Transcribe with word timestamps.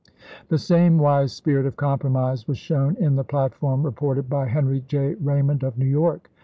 The 0.49 0.57
same 0.57 0.97
wise 0.97 1.31
spirit 1.31 1.67
of 1.67 1.75
compromise 1.77 2.47
was 2.47 2.57
shown 2.57 2.95
in 2.95 3.17
the 3.17 3.23
platform 3.23 3.83
reported 3.83 4.27
by 4.27 4.47
Henry 4.47 4.81
J. 4.87 5.13
Raymond 5.13 5.61
of 5.61 5.75
June 5.75 5.79
8, 5.79 5.79
ism. 5.79 5.79
New 5.85 5.91
York. 5.91 6.31